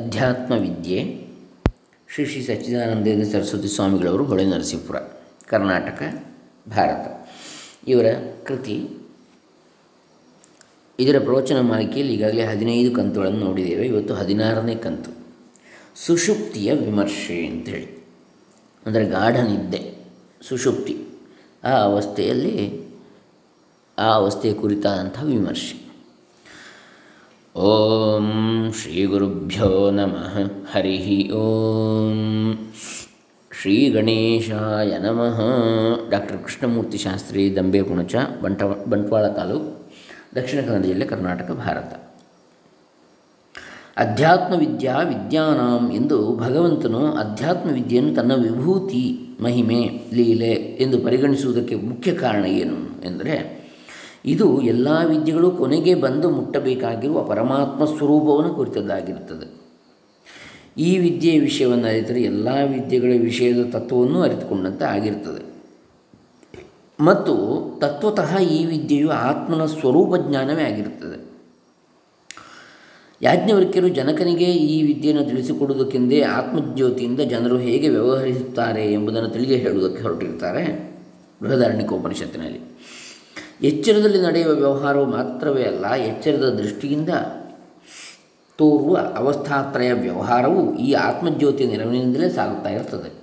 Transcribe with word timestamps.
ಅಧ್ಯಾತ್ಮ 0.00 0.54
ವಿದ್ಯೆ 0.54 1.26
ಶ್ರೀ 2.14 2.24
ಶ್ರೀ 2.26 2.42
ಸಚ್ಚಿದಾನಂದೇಂದ್ರ 2.42 3.30
ಸರಸ್ವತಿ 3.30 3.68
ಸ್ವಾಮಿಗಳವರು 3.68 4.24
ಹೊಳೆ 4.24 4.44
ನರಸೀಪುರ, 4.44 4.96
ಕರ್ನಾಟಕ, 5.46 6.02
ಭಾರತ. 6.68 7.28
ಇವರ 7.88 8.06
ಕೃತಿ, 8.44 8.88
ಇದರ 10.98 11.18
ಪ್ರವಚನ 11.18 11.60
ಮಾಲಿಕೆಯಲ್ಲಿ 11.60 12.14
ಈಗಾಗಲೇ 12.14 12.44
ಹದಿನೈದು 12.44 12.94
ಕಂತುಗಳನ್ನು 12.96 13.38
ನೋಡಿದ್ದೇವೆ. 13.38 13.86
ಇವತ್ತು 13.86 14.14
ಹದಿನಾರನೇ 14.14 14.74
ಕಂತು. 14.74 15.10
ಸುಷುಪ್ತಿಯ 15.96 16.72
ವಿಮರ್ಶೆ 16.72 17.46
ಅಂತೇಳಿ 17.46 18.04
ಅಂದರೆ 18.86 19.06
ಗಾಢ 19.08 19.36
ನಿದ್ದೆ, 19.36 19.94
ಸುಷುಪ್ತಿ. 20.48 20.96
ಆ 21.64 21.70
ಅವಸ್ಥೆಯಲ್ಲಿ, 21.70 22.56
ಆ 23.98 24.12
ಅವಸ್ಥೆಯ 24.14 24.54
ಕುರಿತಾದಂಥ 24.54 25.22
ವಿಮರ್ಶೆ. 25.22 25.89
ಓಂ 27.56 28.70
ಶ್ರೀ 28.82 29.04
ಗುರುಭ್ಯೋ 29.04 29.90
ನಮಃ. 29.90 30.38
ಹರಿ 30.72 31.30
ಓಂ. 31.30 32.54
ಶ್ರೀ 33.60 33.90
ಗಣೇಶಾಯ 33.90 34.98
ನಮಃ. 34.98 35.40
ಡಾಕ್ಟರ್ 36.10 36.38
ಕೃಷ್ಣಮೂರ್ತಿ 36.38 36.98
ಶಾಸ್ತ್ರಿ 36.98 37.56
ದಂಬೆ 37.56 37.82
ಕುಣಚ 37.82 38.14
ಬಂಟ, 38.42 38.62
ಬಂಟ್ವಾಳ 38.62 39.28
ತಾಲೂಕು, 39.28 39.92
ದಕ್ಷಿಣ 40.34 40.60
ಕನ್ನಡ 40.60 40.84
ಜಿಲ್ಲೆ 40.84 41.04
ಕರ್ನಾಟಕ, 41.04 41.50
ಭಾರತ. 41.50 41.94
ಅಧ್ಯಾತ್ಮ 43.96 44.54
ವಿದ್ಯಾ 44.58 44.96
ವಿದ್ಯಾನಾಂ 44.96 45.92
ಎಂದು 45.92 46.36
ಭಗವಂತನು 46.36 47.12
ಅಧ್ಯಾತ್ಮ 47.12 47.70
ವಿದ್ಯೆಯನ್ನು 47.70 48.14
ತನ್ನ 48.14 48.34
ವಿಭೂತಿ 48.34 49.20
ಮಹಿಮೆ, 49.42 50.00
ಲೀಲೆ 50.12 50.52
ಎಂದು 50.54 50.98
ಪರಿಗಣಿಸುವುದಕ್ಕೆ 50.98 51.74
ಮುಖ್ಯ 51.74 52.14
ಕಾರಣ 52.14 52.44
ಏನು? 52.44 53.06
ಎಂದರೆ 53.06 53.59
ಇದು 54.24 54.62
ಎಲ್ಲ 54.62 54.88
ವಿದ್ಯೆಗಳು 55.06 55.50
ಕೊನೆಗೆ 55.50 55.94
ಬಂದು 55.94 56.30
ಮುಟ್ಟಬೇಕಾಗಿರುವ 56.30 57.24
ಪರಮಾತ್ಮ 57.24 57.84
ಸ್ವರೂಪವನ್ನು 57.84 58.54
ಕುರಿತದ್ದಾಗಿರುತ್ತದೆ. 58.54 59.60
ಈ 60.78 60.98
ವಿದ್ಯೆಯ 60.98 61.40
ವಿಷಯವನ್ನು 61.40 61.86
ಅರಿತರೆ 61.86 62.22
ಎಲ್ಲ 62.22 62.48
ವಿದ್ಯೆಗಳ 62.48 63.12
ವಿಷಯದ 63.20 63.70
ತತ್ವವನ್ನು 63.72 64.22
ಅರಿತುಕೊಂಡಂತೆ 64.22 64.84
ಆಗಿರ್ತದೆ 64.84 65.50
ಮತ್ತು 67.00 67.34
ತತ್ವತಃ 67.80 68.38
ಈ 68.38 68.64
ವಿದ್ಯೆಯು 68.64 69.10
ಆತ್ಮನ 69.10 69.66
ಸ್ವರೂಪ 69.66 70.28
ಜ್ಞಾನವೇ 70.28 70.62
ಆಗಿರುತ್ತದೆ. 70.62 71.30
ಯಾಜ್ಞವರ್ಕ್ಯರು 73.22 73.88
ಜನಕನಿಗೆ 73.88 74.44
ಈ 74.44 74.82
ವಿದ್ಯೆಯನ್ನು 74.82 75.24
ತಿಳಿಸಿಕೊಡುವುದಕ್ಕೆಂದೇ 75.24 76.20
ಆತ್ಮಜ್ಯೋತಿಯಿಂದ 76.20 77.20
ಜನರು 77.20 77.58
ಹೇಗೆ 77.58 77.88
ವ್ಯವಹರಿಸುತ್ತಾರೆ 77.88 78.92
ಎಂಬುದನ್ನು 78.92 79.28
ತಿಳಿದು 79.28 79.54
ಹೇಳುವುದಕ್ಕೆ 79.54 80.02
ಹೊರಟಿರ್ತಾರೆ 80.02 80.94
ಬೃಹದಾರಣ್ಯಕೋಪನಿಷತ್ತಿನಲ್ಲಿ. 81.42 82.69
ಎಚ್ಚರದಲ್ಲಿ 83.62 84.22
ನಡೆಯುವ 84.22 84.52
ವ್ಯವಹಾರವು 84.52 85.04
ಮಾತ್ರವೇ 85.04 85.62
ಅಲ್ಲ, 85.62 85.94
ಎಚ್ಚರದ 85.94 86.48
ದೃಷ್ಟಿಯಿಂದ 86.48 87.08
ತೋರುವ 88.58 88.96
ಅವಸ್ಥಾತ್ರಯ 89.16 89.92
ವ್ಯವಹಾರವು 89.92 90.76
ಈ 90.76 90.92
ಆತ್ಮಜ್ಯೋತಿಯ 90.92 91.66
ನೆರವಿನಿಂದಲೇ 91.66 92.28
ಸಾಗುತ್ತಾ 92.28 92.70
ಇರ್ತದೆ. 92.70 93.20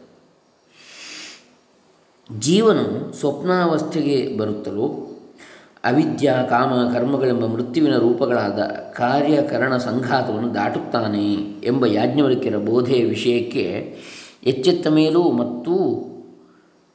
ಜೀವನು 2.39 3.13
ಸ್ವಪ್ನಾವಸ್ಥೆಗೆ 3.13 4.37
ಬರುತ್ತಲೋ, 4.37 5.07
ಅವಿದ್ಯಾ, 5.83 6.43
ಕಾಮ, 6.43 6.93
ಕರ್ಮಗಳೆಂಬ 6.93 7.45
ಮೃತ್ಯುವಿನ 7.45 7.97
ರೂಪಗಳಾದ 7.97 8.59
ಕಾರ್ಯಕರಣ 8.93 9.77
ಸಂಘಾತವನ್ನು 9.77 10.53
ದಾಟುತ್ತಾನೆ 10.55 11.33
ಎಂಬ 11.63 11.85
ಯಾಜ್ಞವಲ್ಕ್ಯರ 11.85 12.57
ಬೋಧೆಯ 12.57 13.05
ವಿಷಯಕ್ಕೆ 13.05 13.97
ಎಚ್ಚೆತ್ತ 14.43 14.87
ಮೇಲೂ 14.87 15.31
ಮತ್ತು 15.31 15.73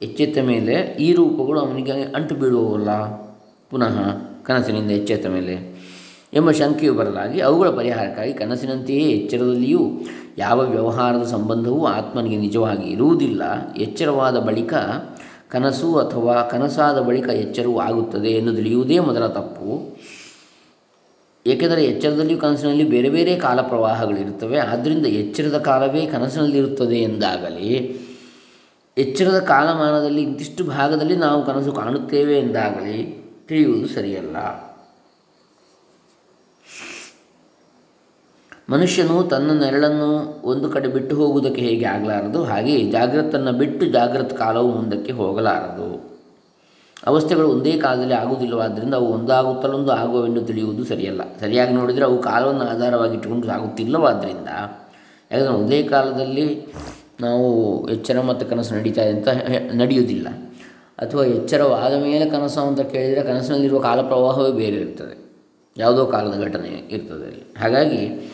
ಎಚ್ಚೆತ್ತ 0.03 0.39
ಮೇಲೆ 0.39 0.75
ಈ 0.75 1.13
ರೂಪಗಳು 1.13 1.61
ಅವನಿಗೆ 1.61 1.93
ಅಂಟು 1.93 2.35
ಬೀಳುವವಲ್ಲ. 2.35 3.22
ಪುನಃ 3.73 3.95
ಕನಸಿನಿಂದ 4.43 4.91
ಎಚ್ಚೆತ್ತ 4.91 5.27
ಮೇಲೆ 5.27 5.55
ಎಂಬ 6.35 6.51
ಶಂಕೆಯು 6.51 6.95
ಬರಲಾಗಿ 6.95 7.41
ಅವುಗಳ 7.41 7.69
ಪರಿಹಾರಕ್ಕಾಗಿ 7.69 8.33
ಕನಸಿನಂತೆಯೇ 8.33 9.01
ಎಚ್ಚರದಲ್ಲಿಯೂ 9.01 9.91
ಯಾವ 10.39 10.61
ವ್ಯವಹಾರದ 10.61 11.23
ಸಂಬಂಧವೂ 11.23 11.87
ಆತ್ಮನಿಗೆ 11.87 12.37
ನಿಜವಾಗಿ 12.37 12.91
ಇರುವುದಿಲ್ಲ. 12.91 13.73
ಎಚ್ಚರವಾದ 13.77 14.39
ಬಳಿಕ 14.39 14.75
ಕನಸು 15.49 15.97
ಅಥವಾ 15.97 16.43
ಕನಸಾದ 16.43 17.01
ಬಳಿಕ 17.01 17.29
ಎಚ್ಚರವೂ 17.29 17.79
ಆಗುತ್ತದೆ 17.79 18.29
ಎಂದು 18.29 18.55
ತಿಳಿಯುವುದೇ 18.55 18.99
ಮೊದಲ 18.99 19.27
ತಪ್ಪು. 19.27 19.97
ಏಕೆಂದರೆ 21.47 21.85
ಎಚ್ಚರದಲ್ಲಿಯೂ 21.85 22.41
ಕನಸಿನಲ್ಲಿ 22.41 22.85
ಬೇರೆ 22.85 23.09
ಬೇರೆ 23.09 23.37
ಕಾಲ 23.37 23.61
ಪ್ರವಾಹಗಳಿರುತ್ತವೆ 23.61 24.59
ಆದ್ದರಿಂದ 24.59 25.07
ಎಚ್ಚರದ 25.07 25.59
ಕಾಲವೇ 25.59 26.07
ಕನಸಿನಲ್ಲಿರುತ್ತದೆ 26.07 26.97
ಎಂದಾಗಲಿ, 26.97 28.01
ಎಚ್ಚರದ 28.99 29.39
ಕಾಲಮಾನದಲ್ಲಿ 29.39 30.23
ಇಂತಿಷ್ಟು 30.23 30.65
ಭಾಗದಲ್ಲಿ 30.65 31.17
ನಾವು 31.17 31.47
ಕನಸು 31.47 31.73
ಕಾಣುತ್ತೇವೆ 31.73 32.39
ಎಂದಾಗಲಿ 32.39 33.22
ತಿಳಿಯುವುದು 33.53 33.89
ಸರಿಯಲ್ಲ. 33.95 34.37
ಮನುಷ್ಯನು 38.73 39.17
ತನ್ನ 39.33 39.51
ನೆರಳನ್ನು 39.63 40.09
ಒಂದು 40.51 40.67
ಕಡೆ 40.75 40.89
ಬಿಟ್ಟು 40.89 41.15
ಹೋಗುವುದಕ್ಕೆ 41.17 41.61
ಹೇಗೆ 41.61 41.85
ಆಗಲಾರದು? 41.85 42.41
ಹಾಗೆ 42.51 42.75
ಜಾಗ್ರತನ್ನು 42.95 43.53
ಬಿಟ್ಟು 43.53 43.85
ಜಾಗ್ರತ 43.97 44.33
ಕಾಲವು 44.35 44.69
ಮುಂದಕ್ಕೆ 44.77 45.13
ಹೋಗಲಾರದು. 45.13 45.89
ಅವಸ್ಥೆಗಳು 47.07 47.49
ಒಂದೇ 47.49 47.75
ಕಾಲದಲ್ಲಿ 47.79 48.15
ಆಗುವುದಿಲ್ಲವಾದ್ದರಿಂದ 48.15 48.95
ಅವು 48.95 49.09
ಒಂದಾಗುತ್ತಲೊಂದು 49.15 49.93
ಆಗುವವೆಂದು 49.93 50.43
ತಿಳಿಯುವುದು 50.51 50.85
ಸರಿಯಲ್ಲ. 50.85 51.23
ಸರಿಯಾಗಿ 51.41 51.75
ನೋಡಿದರೆ 51.81 52.05
ಅವು 52.05 52.19
ಕಾಲವನ್ನು 52.23 52.65
ಆಧಾರವಾಗಿಟ್ಟುಕೊಂಡು 52.65 53.47
ಸಾಗುತ್ತಿಲ್ಲವಾದ್ದರಿಂದ, 53.47 54.51
ಯಾಕಂದರೆ 55.31 55.55
ಒಂದೇ 55.55 55.81
ಕಾಲದಲ್ಲಿ 55.95 56.47
ನಾವು 57.21 57.47
ಎಚ್ಚರ 57.89 58.21
ಮತ್ತು 58.31 58.47
ಕನಸು 58.51 58.73
ನಡೀತಾ 58.75 59.05
ಅಂತ 59.15 59.29
ನಡೆಯುವುದಿಲ್ಲ. 59.83 60.29
ಅಥವಾ 60.99 61.25
ಎಚ್ಚರವಾದ 61.25 62.03
ಮೇಲೆ 62.03 62.31
ಕನಸು 62.31 62.61
ಅಂತ 62.61 62.81
ಕೇಳಿದರೆ 62.81 63.23
ಕನಸಿನಲ್ಲಿರುವ 63.23 63.79
ಕಾಲ 63.79 64.01
ಪ್ರವಾಹವೇ 64.01 64.51
ಬೇರೆ 64.51 64.77
ಇರ್ತದೆ. 64.77 65.23
ಯಾವುದೋ 65.77 66.07
ಕಾಲದ 66.07 66.41
ಘಟನೆ 66.41 66.69
ಇರ್ತದೆ 66.69 67.27
ಅಲ್ಲಿ. 67.27 67.55
ಹಾಗಾಗಿ 67.61 68.33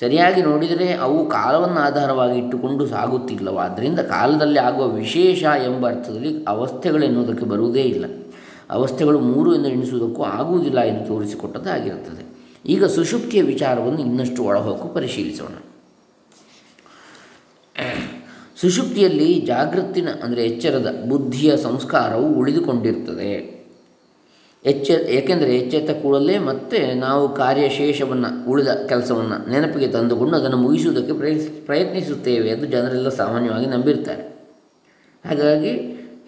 ಸರಿಯಾಗಿ 0.00 0.42
ನೋಡಿದರೆ 0.42 0.92
ಅವು 0.92 1.28
ಕಾಲವನ್ನು 1.28 1.80
ಆಧಾರವಾಗಿ 1.80 2.38
ಇಟ್ಟುಕೊಂಡು 2.38 2.86
ಸಾಗುತ್ತಿಲ್ಲವಾದ್ದರಿಂದ 2.86 4.00
ಕಾಲದಲ್ಲಿ 4.00 4.58
ಆಗುವ 4.58 4.88
ವಿಶೇಷ 4.88 5.42
ಎಂಬ 5.42 5.88
ಅರ್ಥದಲ್ಲಿ 5.88 6.44
ಅವಸ್ಥೆಗಳು 6.44 7.04
ಎನ್ನುವುದಕ್ಕೆ 7.04 7.46
ಬರುವುದೇ 7.46 7.82
ಇಲ್ಲ. 7.82 8.04
ಅವಸ್ಥೆಗಳು 8.70 9.20
ಮೂರು 9.20 9.54
ಎಂದು 9.54 9.68
ಎಣಿಸುವುದಕ್ಕೂ 9.68 10.22
ಆಗುವುದಿಲ್ಲ 10.22 10.80
ಎಂದು 10.80 11.06
ತೋರಿಸಿಕೊಟ್ಟದ್ದಾಗಿರುತ್ತದೆ. 11.06 12.34
ಈಗ 12.66 12.84
ಸುಷುಪ್ತಿಯ 12.84 13.42
ವಿಚಾರವನ್ನು 13.42 14.00
ಇನ್ನಷ್ಟು 14.00 14.44
ಒಳಹೊಕ್ಕು 14.44 14.88
ಪರಿಶೀಲಿಸೋಣ. 14.88 15.73
ಸುಷುಪ್ತಿಯಲ್ಲಿ 18.60 19.40
ಜಾಗೃತಿನ, 19.40 20.08
ಅಂದರೆ 20.22 20.46
ಎಚ್ಚರದ, 20.46 21.04
ಬುದ್ಧಿಯ 21.08 21.56
ಸಂಸ್ಕಾರವು 21.56 22.34
ಉಳಿದುಕೊಂಡಿರ್ತದೆ. 22.34 23.54
ಎಚ್ಚ, 24.64 24.90
ಏಕೆಂದರೆ 24.90 25.56
ಎಚ್ಚೆತ್ತ 25.56 25.90
ಕೂಡಲೇ 26.02 26.38
ಮತ್ತೆ 26.38 26.94
ನಾವು 26.94 27.34
ಕಾರ್ಯಶೇಷವನ್ನು, 27.34 28.50
ಉಳಿದ 28.50 28.68
ಕೆಲಸವನ್ನು 28.68 29.50
ನೆನಪಿಗೆ 29.50 29.88
ತಂದುಕೊಂಡು 29.88 30.36
ಅದನ್ನು 30.36 30.56
ಮುಗಿಸುವುದಕ್ಕೆ 30.56 31.12
ಪ್ರಯತ್ನ, 31.12 31.48
ಪ್ರಯತ್ನಿಸುತ್ತೇವೆ 31.66 32.48
ಎಂದು 32.48 32.66
ಜನರೆಲ್ಲ 32.66 33.08
ಸಾಮಾನ್ಯವಾಗಿ 33.08 33.66
ನಂಬಿರ್ತಾರೆ. 33.66 34.22
ಹಾಗಾಗಿ 35.24 35.72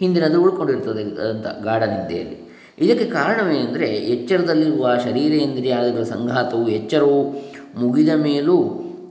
ಹಿಂದಿನದು 0.00 0.42
ಉಳ್ಕೊಂಡಿರ್ತದೆ 0.42 1.02
ಅಂತ 1.02 1.46
ಗಾಢ 1.64 1.82
ನಿದ್ದೆಯಲ್ಲಿ 1.82 2.36
ಇದಕ್ಕೆ 2.78 3.04
ಕಾರಣವೇನೆಂದರೆ 3.04 3.86
ಎಚ್ಚರದಲ್ಲಿರುವ 3.86 4.96
ಶರೀರೇಂದ್ರಿಯಾದಿಗಳ 5.04 6.02
ಸಂಘಾತವು 6.02 6.68
ಎಚ್ಚರವು 6.68 7.20
ಮುಗಿದ 7.76 8.08
ಮೇಲೂ 8.08 8.56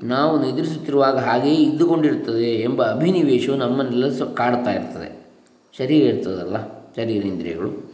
ನಾವು 0.08 0.46
ನಿದ್ರಿಸುತ್ತಿರುವಾಗ 0.46 1.18
ಹಾಗೆಯೇ 1.18 1.56
ಇದ್ದುಕೊಂಡಿರುತ್ತದೆ 1.56 2.56
ಎಂಬ 2.62 2.84
ಅಭಿನಿವೇಶವು 2.84 3.56
ನಮ್ಮನ್ನೆಲ್ಲ 3.56 4.10
ಸ 4.10 4.22
ಕಾಡ್ತಾ 4.22 4.72
ಇರ್ತದೆ. 4.72 5.26
ಶರೀರ 5.78 6.16
ಇರ್ತದಲ್ಲ, 6.16 6.68
ಶರೀರ 6.96 7.26
ಇಂದ್ರಿಯಗಳು, 7.26 7.94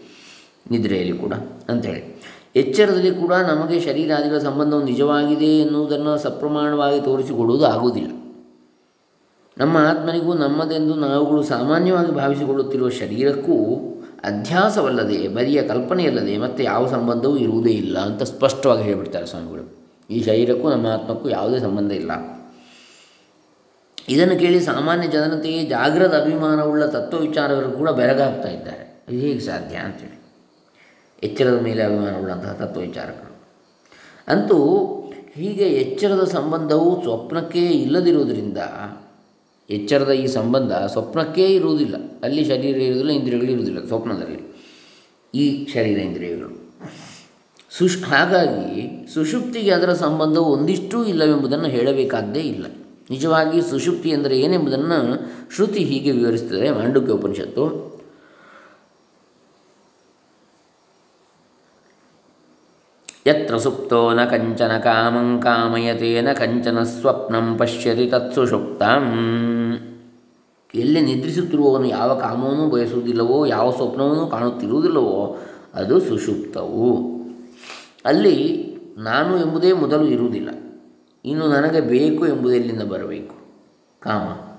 ನಿದ್ರೆಯಲ್ಲಿ 0.72 1.17
ಕೂಡ 1.17 1.33
ಅಂಥೇಳಿ. 1.69 2.22
ಎಚ್ಚರದಲ್ಲಿ 2.55 3.11
ಕೂಡ 3.11 3.33
ನಮಗೆ 3.33 3.79
ಶರೀರಾದಿಗಳ 3.79 4.38
ಸಂಬಂಧವು 4.38 4.83
ನಿಜವಾಗಿದೆ 4.83 5.45
ಎನ್ನುವುದನ್ನು 5.45 6.17
ಸಪ್ರಮಾಣವಾಗಿ 6.17 7.01
ತೋರಿಸಿಕೊಡುವುದು 7.01 7.66
ಆಗುವುದಿಲ್ಲ. 7.66 8.11
ನಮ್ಮ 9.57 9.78
ಆತ್ಮನಿಗೂ 9.78 10.33
ನಮ್ಮದೆಂದು 10.33 10.95
ನಾವುಗಳು 10.95 11.43
ಸಾಮಾನ್ಯವಾಗಿ 11.43 12.11
ಭಾವಿಸಿಕೊಳ್ಳುತ್ತಿರುವ 12.11 12.89
ಶರೀರಕ್ಕೂ 12.89 13.57
ಅಧ್ಯಾಸವಲ್ಲದೆ, 14.23 15.28
ಬರಿಯ 15.28 15.61
ಕಲ್ಪನೆಯಲ್ಲದೆ 15.61 16.38
ಮತ್ತು 16.38 16.63
ಯಾವ 16.63 16.88
ಸಂಬಂಧವೂ 16.88 17.38
ಇರುವುದೇ 17.38 17.69
ಇಲ್ಲ 17.69 17.99
ಅಂತ 17.99 18.23
ಸ್ಪಷ್ಟವಾಗಿ 18.23 18.83
ಹೇಳಿಬಿಡ್ತಾರೆ 18.83 19.25
ಸ್ವಾಮಿಗಳು. 19.25 19.80
ಈ 20.11 20.23
ಶರೀರಕ್ಕೂ 20.23 20.69
ನಮ್ಮ 20.69 20.88
ಆತ್ಮಕ್ಕೂ 20.88 21.29
ಯಾವುದೇ 21.29 21.59
ಸಂಬಂಧ 21.59 21.91
ಇಲ್ಲ. 21.91 22.11
ಇದನ್ನು 24.09 24.40
ಕೇಳಿ 24.40 24.59
ಸಾಮಾನ್ಯ 24.59 25.08
ಜನತೆಯೇ 25.08 25.63
ಜಾಗೃತ 25.63 26.13
ಅಭಿಮಾನವುಳ್ಳ 26.13 26.85
ತತ್ವ 26.85 27.17
ವಿಚಾರಗಳು 27.17 27.72
ಕೂಡ 27.72 27.90
ಬೆರಗಾಗ್ತಾ 27.90 28.49
ಇದ್ದಾರೆ. 28.49 29.03
ಇದು 29.09 29.22
ಹೇಗೆ 29.22 29.40
ಸಾಧ್ಯ 29.40 29.75
ಅಂತೇಳಿ. 29.75 30.22
ಎಚ್ಚರದ 31.23 31.59
ಮೇಲೆ 31.61 31.84
ಅಭಿಮಾನವುಳ್ಳಂತಹ 31.84 32.53
ತತ್ವ 32.53 32.81
ವಿಚಾರಗಳು 32.81 33.31
ಅಂತೂ 34.28 34.58
ಹೀಗೆ 35.35 35.63
ಎಚ್ಚರದ 35.63 36.23
ಸಂಬಂಧವು 36.23 37.03
ಸ್ವಪ್ನಕ್ಕೇ 37.03 37.66
ಇಲ್ಲದಿರುವುದರಿಂದ, 37.66 38.58
ಎಚ್ಚರದ 39.69 40.11
ಈ 40.11 40.28
ಸಂಬಂಧ 40.28 40.72
ಸ್ವಪ್ನಕ್ಕೇ 40.72 41.46
ಇರುವುದಿಲ್ಲ. 41.46 41.96
ಅಲ್ಲಿ 42.23 42.46
ಶರೀರ 42.46 42.78
ಇರುವುದಿಲ್ಲ, 42.78 43.11
ಇಂದ್ರಿಯಗಳು 43.11 43.52
ಇರುವುದಿಲ್ಲ, 43.52 43.87
ಸ್ವಪ್ನದಲ್ಲಿ. 43.87 44.52
ಈ 45.35 45.67
ಶರೀರ 45.67 45.97
ಇಂದ್ರಿಯಗಳು. 45.97 46.60
ಸುಶ್, 47.78 48.03
ಹಾಗಾಗಿ 48.03 49.08
ಸುಷುಪ್ತಿಗೆ 49.14 49.72
ಅದರ 49.72 49.94
ಸಂಬಂಧವು 49.94 50.46
ಒಂದಿಷ್ಟೂ 50.46 51.03
ಇಲ್ಲವೆಂಬುದನ್ನು 51.03 51.66
ಹೇಳಬೇಕಾದ್ದೇ 51.66 52.40
ಇಲ್ಲ. 52.40 52.66
ನಿಜವಾಗಿ 53.09 53.62
ಸುಷುಪ್ತಿ 53.62 54.09
ಎಂದರೆ 54.09 54.40
ಏನೆಂಬುದನ್ನು 54.40 55.20
ಶ್ರುತಿ 55.56 55.84
ಹೀಗೆ 55.84 56.12
ವಿವರಿಸುತ್ತದೆ. 56.12 56.72
ಮಾಂಡುಕ್ಯ 56.72 57.12
ಉಪನಿಷತ್ತು. 57.12 57.91
ಯತ್ರ 63.28 63.58
ಸುಪ್ತೋ 63.58 64.14
ನ 64.14 64.26
ಕಂಚನ 64.26 64.78
ಕಾಮಂ 64.78 65.41
ಕಾಮಯತೆ, 65.41 66.22
ನ 66.22 66.34
ಕಂಚನ 66.34 66.84
ಸ್ವಪ್ನಂ 66.84 67.58
ಪಶ್ಯತಿ 67.58 68.09
ತತ್ 68.09 68.35
ಸುಷುಪ್ತಂ. 68.35 69.06
ಎಲ್ಲಿ 70.76 71.02
ನಿದ್ರಿಸುತ್ತಿರುವವನು 71.02 71.85
ಯಾವ 71.85 72.20
ಕಾಮವನ್ನು 72.20 72.70
ಬಯಸುವುದಿಲ್ಲವೋ, 72.70 73.46
ಯಾವ 73.46 73.72
ಸ್ವಪ್ನವನ್ನು 73.72 74.28
ಕಾಣುತ್ತಿರುವುದಿಲ್ಲವೋ, 74.28 75.38
ಅದು 75.73 76.00
ಸುಷುಪ್ತವು. 76.00 77.10
ಅಲ್ಲಿ 78.05 78.71
ನಾನು 78.97 79.39
ಎಂಬುದೇ 79.39 79.73
ಮೊದಲು 79.73 80.05
ಇರುವುದಿಲ್ಲ. 80.05 80.49
ಇನ್ನು 81.25 81.47
ನನಗೆ 81.47 81.81
ಬೇಕು 81.81 82.27
ಎಂಬುದು 82.27 82.55
ಎಲ್ಲಿಂದ 82.55 82.81
ಬರಬೇಕು. 82.81 83.35
ಕಾಮ. 83.99 84.51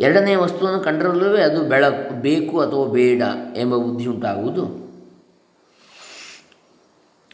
ಎರಡನೇ 0.00 0.34
ವಸ್ತುವನ್ನು 0.34 0.80
ಕಂಡರಲ್ಲವೇ 0.80 1.42
ಅದು 1.42 1.62
ಬೆಳ, 1.62 1.88
ಬೇಕು 2.20 2.60
ಅಥವಾ 2.60 2.84
ಬೇಡ 2.84 3.22
ಎಂಬ 3.56 3.76
ಬುದ್ಧಿ 3.76 4.06
ಉಂಟಾಗುವುದು. 4.06 4.88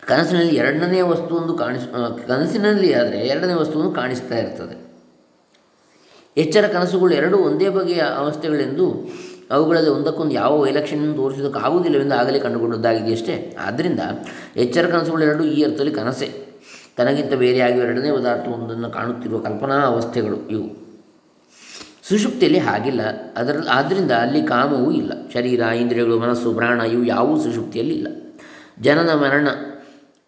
ಕನಸಿನಲ್ಲಿ 0.06 0.56
ಎರಡನೇ 0.56 1.00
ವಸ್ತುವೊಂದು 1.00 1.55
ಕಾಣಿಸ್ 1.55 1.88
ಕನಸಿನಲ್ಲಿ 2.26 2.94
ಆದರೆ 2.94 3.19
ಎರಡನೇ 3.19 3.55
ವಸ್ತುವನ್ನು 3.55 3.93
ಕಾಣಿಸ್ತಾ 3.93 4.38
ಇರ್ತದೆ. 4.38 4.84
ಎಚ್ಚರ 6.37 6.66
ಕನಸುಗಳು 6.66 7.14
ಎರಡೂ 7.14 7.38
ಒಂದೇ 7.38 7.69
ಬಗೆಯ 7.69 8.02
ಅವಸ್ಥೆಗಳೆಂದು 8.16 9.08
ಅವುಗಳಲ್ಲಿ 9.50 9.91
ಒಂದಕ್ಕೊಂದು 9.91 10.35
ಯಾವ 10.35 10.61
ವೈಲಕ್ಷಣ್ಯ 10.61 11.17
ತೋರಿಸೋದಕ್ಕಾಗುವುದಿಲ್ಲವೆಂದು 11.17 12.14
ಆಗಲೇ 12.14 12.38
ಕಂಡುಕೊಂಡದ್ದಾಗಿದೆಯಷ್ಟೇ 12.38 13.56
ಆದ್ದರಿಂದ 13.61 14.00
ಎಚ್ಚರ 14.56 14.87
ಕನಸುಗಳು 14.87 15.25
ಎರಡೂ 15.25 15.44
ಈ 15.44 15.62
ಅರ್ಥದಲ್ಲಿ 15.62 15.93
ಕನಸೆ. 15.93 16.44
ತನಗಿಂತ 16.96 17.35
ಬೇರೆಯಾಗಿ 17.35 17.79
ಎರಡನೇ 17.79 18.12
ಪದಾರ್ಥವೊಂದನ್ನು 18.12 18.91
ಕಾಣುತ್ತಿರುವ 18.91 19.38
ಕಲ್ಪನಾ 19.38 19.87
ಅವಸ್ಥೆಗಳು 19.87 20.49
ಇವು. 20.49 20.85
ಸುಷುಪ್ತಿಯಲ್ಲಿ 22.08 22.58
ಹಾಗಿಲ್ಲ. 22.58 23.00
ಅದರ 23.37 23.58
ಆದ್ದರಿಂದ 23.70 24.11
ಅಲ್ಲಿ 24.11 24.43
ಕಾಮವೂ 24.43 24.91
ಇಲ್ಲ. 24.91 25.12
ಶರೀರ, 25.35 25.61
ಇಂದ್ರಿಯಗಳು, 25.61 26.19
ಮನಸ್ಸು, 26.19 26.55
ಪ್ರಾಣ 26.55 26.81
ಇವು 26.81 27.05
ಯಾವುವು 27.05 27.43
ಸುಷುಪ್ತಿಯಲ್ಲಿ 27.43 27.94
ಇಲ್ಲ. 27.94 28.08
ಜನನ, 28.81 29.11
ಮರಣ, 29.14 29.49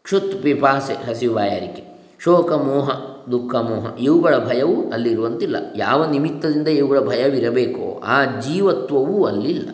ಕ್ಷುತ್, 0.02 0.42
ಪಿಪಾಸೆ, 0.42 1.06
ಹಸಿವು, 1.06 1.34
ಬಾಯಾರಿಕೆ, 1.34 1.96
ಶೋಕ, 2.18 2.52
ಮೋಹ, 2.52 2.90
ದುಃಖ, 3.30 3.54
ಮೋಹ 3.54 4.02
ಇವುಗಳ 4.02 4.36
ಭಯವೂ 4.36 4.90
ಅಲ್ಲಿರುವಂತಿಲ್ಲ. 4.92 5.56
ಯಾವ 5.76 6.10
ನಿಮಿತ್ತದಿಂದ 6.10 6.68
ಇವುಗಳ 6.68 7.00
ಭಯವಿರಬೇಕೋ 7.00 7.85
ಆ 7.98 8.24
ಜೀವತ್ವವೂ 8.40 9.24
ಅಲ್ಲಿಲ್ಲ. 9.24 9.68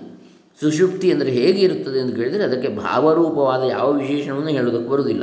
ಸುಷುಪ್ತಿ 0.60 1.12
ಅಂದರೆ 1.12 1.30
ಹೇಗೆ 1.30 1.60
ಇರುತ್ತದೆ 1.60 1.98
ಎಂದು 1.98 2.16
ಕೇಳಿದರೆ 2.16 2.44
ಅದಕ್ಕೆ 2.44 2.68
ಭಾವರೂಪವಾದ 2.68 3.62
ಯಾವ 3.70 3.92
ವಿಶೇಷಣವನ್ನು 3.92 4.48
ಹೇಳೋದಕ್ಕೆ 4.48 4.88
ಬರುವುದಿಲ್ಲ. 4.88 5.22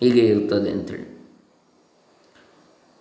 ಹೀಗೆ 0.00 0.20
ಇರುತ್ತದೆ 0.20 0.70
ಅಂತೇಳಿ 0.70 1.10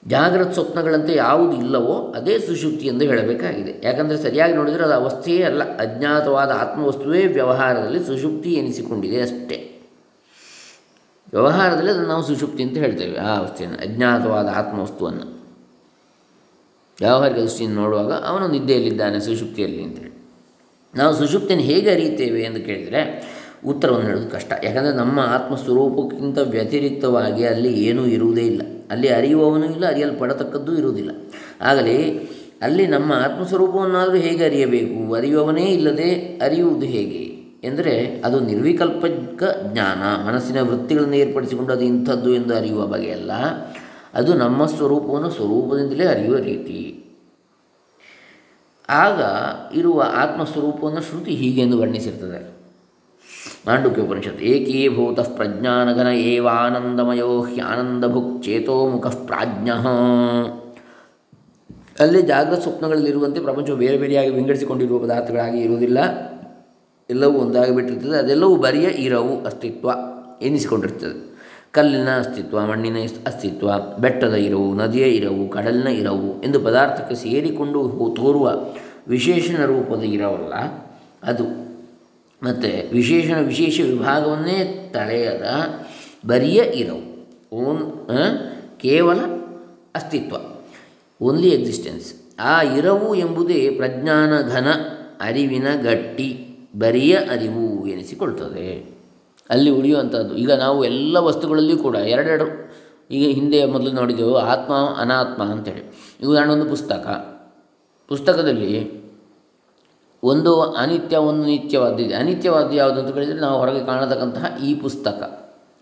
ಜಾಗ್ರತ 0.07 0.53
ಸ್ವಪ್ನಗಳಂತೆ 0.53 1.15
ಯಾವುದು 1.15 1.53
ಇಲ್ಲವೋ 1.53 2.13
ಅದೇ 2.15 2.39
ಸುಶುಕ್ತಿ 2.39 2.88
ಎಂದು 2.88 3.06
ಹೇಳಬೇಕಾಗಿದೆ. 3.06 3.81
ಯಾಕಂದರೆ 3.83 4.17
ಸರಿಯಾಗಿ 4.17 4.53
ನೋಡಿದರೆ 4.53 4.83
ಅದು 4.83 4.94
ಅವಸ್ಥೆಯೇ 4.94 5.44
ಅಲ್ಲ. 5.44 5.77
ಅಜ್ಞಾತವಾದ 5.77 6.50
ಆತ್ಮವಸ್ತುವೇ 6.50 7.25
ವ್ಯವಹಾರದಲ್ಲಿ 7.25 8.00
ಸುಶುಕ್ತಿ 8.00 8.53
ಎನಿಸಿಕೊಂಡಿದೆ 8.53 9.21
ಅಷ್ಟೇ. 9.21 9.81
ವ್ಯವಹಾರದಲ್ಲಿ 11.31 11.91
ಅದನ್ನು 11.91 12.07
ನಾವು 12.07 12.23
ಸುಶುಕ್ತಿ 12.23 12.63
ಅಂತ 12.63 12.77
ಹೇಳ್ತೇವೆ 12.77 13.17
ಆ 13.17 13.38
ಅವಸ್ಥೆಯನ್ನು, 13.38 13.77
ಅಜ್ಞಾತವಾದ 13.77 14.47
ಆತ್ಮವಸ್ತುವನ್ನು. 14.56 15.38
ವ್ಯಾವಹಾರಿಕ 17.01 17.37
ದೃಷ್ಟಿಯನ್ನು 17.37 17.81
ನೋಡುವಾಗ 17.81 18.11
ಅವನು 18.13 18.47
ನಿದ್ದೆಯಲ್ಲಿದ್ದಾನೆ 18.47 19.19
ಸುಷುಪ್ತಿಯಲ್ಲಿ 19.19 19.83
ಅಂತೇಳಿ 19.83 20.09
ನಾವು 20.95 21.15
ಸುಷುಪ್ತಿಯನ್ನು 21.15 21.67
ಹೇಗೆ 21.67 21.91
ಅರಿಯುತ್ತೇವೆ 21.91 22.41
ಎಂದು 22.41 22.65
ಕೇಳಿದರೆ 22.65 23.29
ಉತ್ತರವನ್ನು 23.65 24.07
ಹೇಳೋದು 24.07 24.29
ಕಷ್ಟ. 24.29 24.53
ಯಾಕಂದರೆ 24.63 24.93
ನಮ್ಮ 24.93 25.19
ಆತ್ಮಸ್ವರೂಪಕ್ಕಿಂತ 25.19 26.37
ವ್ಯತಿರಿಕ್ತವಾಗಿ 26.37 27.45
ಅಲ್ಲಿ 27.45 27.83
ಏನೂ 27.83 28.05
ಇರುವುದೇ 28.05 28.41
ಇಲ್ಲ. 28.41 28.61
ಅಲ್ಲಿ 28.91 29.07
ಅರಿಯುವವನು 29.07 29.65
ಇಲ್ಲ 29.65 29.87
ಅರಿಯಲ್ಪಡತಕ್ಕದ್ದು 29.87 30.77
ಇರುವುದಿಲ್ಲ. 30.77 31.11
ಆಗಲೇ 31.61 32.29
ಅಲ್ಲಿ 32.61 32.87
ನಮ್ಮ 32.87 33.13
ಆತ್ಮಸ್ವರೂಪವನ್ನಾದರೂ 33.13 34.15
ಹೇಗೆ 34.15 34.45
ಅರಿಯಬೇಕು? 34.45 35.13
ಅರಿಯುವವನೇ 35.13 35.65
ಇಲ್ಲದೆ 35.65 36.39
ಅರಿಯುವುದು 36.45 36.85
ಹೇಗೆ? 36.85 37.39
ಎಂದರೆ 37.63 38.21
ಅದು 38.25 38.39
ನಿರ್ವಿಕಲ್ಪಕ 38.39 39.43
ಜ್ಞಾನ. 39.73 40.27
ಮನಸ್ಸಿನ 40.27 40.61
ವೃತ್ತಿಗಳನ್ನು 40.61 41.15
ಏರ್ಪಡಿಸಿಕೊಂಡು 41.15 41.73
ಅದು 41.73 41.81
ಇಂಥದ್ದು 41.81 42.33
ಎಂದು 42.33 42.55
ಅರಿಯುವ 42.55 42.87
ಬಗೆಯಲ್ಲ. 42.87 43.31
ಅದು 44.13 44.33
ನಮ್ಮ 44.33 44.65
ಸ್ವರೂಪವನ್ನು 44.65 45.29
ಸ್ವರೂಪದಿಂದಲೇ 45.29 46.07
ಅರಿಯುವ 46.07 46.38
ರೀತಿ. 46.38 46.95
ಆಗ 48.89 49.21
ಇರುವ 49.77 50.03
ಆತ್ಮಸ್ವರೂಪವನ್ನು 50.15 51.01
ಶ್ರುತಿ 51.01 51.31
ಹೀಗೆಂದು 51.31 51.79
ವರ್ಣಿಸಿರ್ತದೆ. 51.79 52.59
ಮಾಂಡುಕ್ಯ 53.67 54.01
ಉಪನಿಷತ್ 54.01 54.41
ಏಕೀಭೂತ 54.41 55.19
ಪ್ರಜ್ಞಾನಗನ 55.19 56.07
ಏವಾನಂದಮಯೋ 56.07 57.41
ಹ್ಯಾನಂದಭುಕ್ 57.41 58.44
ಚೇತೋ 58.44 58.89
ಮುಖ 58.89 59.07
ಪ್ರಾಜ್ಞ. 59.07 59.71
ಅಲ್ಲಿ 62.00 62.21
ಜಾಗೃತ 62.21 62.59
ಸ್ವಪ್ನಗಳಲ್ಲಿರುವಂತೆ 62.59 63.41
ಪ್ರಪಂಚವು 63.41 63.75
ಬೇರೆ 63.75 63.97
ಬೇರೆಯಾಗಿ 63.97 64.29
ವಿಂಗಡಿಸಿಕೊಂಡಿರುವ 64.29 65.00
ಪದಾರ್ಥಗಳಾಗಿ 65.00 65.59
ಇರುವುದಿಲ್ಲ. 65.59 65.97
ಎಲ್ಲವೂ 67.09 67.39
ಒಂದಾಗಿಬಿಟ್ಟಿರ್ತದೆ. 67.39 68.17
ಅದೆಲ್ಲವೂ 68.17 68.56
ಬರಿಯ 68.56 68.88
ಇರವು 68.89 69.45
ಅಸ್ತಿತ್ವ 69.45 69.91
ಎನಿಸಿಕೊಂಡಿರ್ತದೆ 70.41 71.29
ಕಲ್ಲಿನ 71.71 72.18
ಅಸ್ತಿತ್ವ, 72.18 72.66
ಮಣ್ಣಿನ 72.66 72.98
ಅಸ್ತಿತ್ವ, 73.27 73.71
ಬೆಟ್ಟದ 74.00 74.33
ಇರವು, 74.33 74.74
ನದಿಯ 74.74 75.04
ಇರವು, 75.04 75.50
ಕಡಲಿನ 75.50 75.88
ಇರವು 75.88 76.44
ಎಂದು 76.44 76.60
ಪದಾರ್ಥಕ್ಕೆ 76.60 77.16
ಸೇರಿಕೊಂಡು 77.16 78.13
ತೋರುವ 78.16 78.66
ವಿಶೇಷಣ 79.07 79.66
ರೂಪದ 79.66 80.01
ಇರವಲ್ಲ, 80.01 80.54
ಅದು. 81.24 81.69
ಮತ್ತು 82.44 82.94
ವಿಶೇಷಣ 82.94 83.38
ವಿಶೇಷ 83.39 83.81
ವಿಭಾಗವನ್ನೇ 83.81 84.92
ತಳೆಯದ 84.94 85.51
ಬರಿಯ 86.25 86.62
ಇರವು. 86.75 87.27
ಓನ್ 87.56 88.07
ಕೇವಲ 88.80 89.18
ಅಸ್ತಿತ್ವ. 89.95 90.36
ಓನ್ಲಿ 91.21 91.50
ಎಕ್ಸಿಸ್ಟೆನ್ಸ್ 91.50 92.13
ಆ 92.39 92.62
ಇರವು 92.62 93.16
ಎಂಬುದೇ 93.16 93.69
ಪ್ರಜ್ಞಾನ 93.69 94.42
ಘನ, 94.42 94.68
ಅರಿವಿನ 95.21 95.68
ಗಟ್ಟಿ, 95.81 96.45
ಬರಿಯ 96.80 97.16
ಅರಿವು 97.16 97.88
ಎನಿಸಿಕೊಳ್ತದೆ. 97.88 98.98
ಅಲ್ಲಿ 99.49 99.69
ಉಳಿಯುವಂಥದ್ದು 99.69 100.35
ಈಗ 100.35 100.51
ನಾವು 100.51 100.85
ಎಲ್ಲ 100.85 101.17
ವಸ್ತುಗಳಲ್ಲಿಯೂ 101.17 101.77
ಕೂಡ 101.77 101.95
ಎರಡೆರಡು, 101.95 102.45
ಈಗ 103.11 103.35
ಹಿಂದೆ 103.35 103.65
ಮೊದಲು 103.65 103.91
ನೋಡಿದೆವು 103.91 104.35
ಆತ್ಮ, 104.35 104.73
ಅನಾತ್ಮ 104.97 105.43
ಅಂತೇಳಿ. 105.43 105.83
ಉದಾಹರಣೆ 106.25 106.53
ಒಂದು 106.53 106.65
ಪುಸ್ತಕ. 106.65 107.07
ಪುಸ್ತಕದಲ್ಲಿ 108.07 108.99
ಒಂದು 110.23 110.61
ಅನಿತ್ಯ, 110.61 111.17
ಒಂದು 111.17 111.45
ನಿತ್ಯವಾದದ್ದು 111.45 112.15
ಅನಿತ್ಯವಾದ 112.15 112.71
ಯಾವುದು 112.71 113.01
ಅಂತ 113.01 113.13
ಕೇಳಿದರೆ 113.13 113.39
ನಾವು 113.39 113.59
ಹೊರಗೆ 113.59 113.85
ಕಾಣತಕ್ಕಂತಹ 113.85 114.63
ಈ 114.63 114.75
ಪುಸ್ತಕ. 114.75 115.19